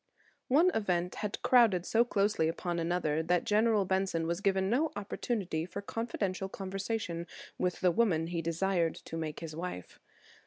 One 0.47 0.71
event 0.73 1.13
had 1.21 1.39
crowded 1.43 1.85
so 1.85 2.03
closely 2.03 2.47
upon 2.47 2.79
another 2.79 3.21
that 3.21 3.43
General 3.43 3.85
Benson 3.85 4.25
was 4.25 4.41
given 4.41 4.67
no 4.67 4.91
opportunity 4.95 5.63
for 5.63 5.79
confidential 5.83 6.49
conversation 6.49 7.27
with 7.59 7.81
the 7.81 7.91
woman 7.91 8.25
he 8.25 8.41
desired 8.41 8.95
to 8.95 9.15
make 9.15 9.41
his 9.41 9.55
wife. 9.55 9.99